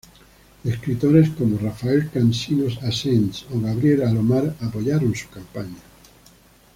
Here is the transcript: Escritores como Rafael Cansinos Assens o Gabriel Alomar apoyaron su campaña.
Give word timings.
Escritores 0.63 1.29
como 1.29 1.59
Rafael 1.59 2.09
Cansinos 2.09 2.79
Assens 2.81 3.45
o 3.53 3.59
Gabriel 3.61 4.01
Alomar 4.03 4.55
apoyaron 4.59 5.13
su 5.13 5.29
campaña. 5.29 5.83